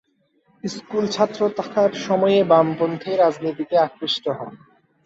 School 0.63 1.05
ছাত্র 1.07 1.41
থাকার 1.57 1.91
সময়ে 2.01 2.39
বামপন্থী 2.43 3.11
রাজনীতিতে 3.15 3.75
আকৃষ্ট 3.77 4.25
হন। 4.29 4.51